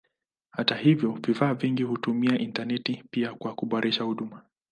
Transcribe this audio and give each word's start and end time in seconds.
Hata 0.51 0.75
hivyo 0.75 1.11
vifaa 1.27 1.53
vingi 1.53 1.83
hutumia 1.83 2.37
intaneti 2.39 3.03
pia 3.11 3.33
kwa 3.33 3.53
kuboresha 3.55 4.03
huduma. 4.03 4.41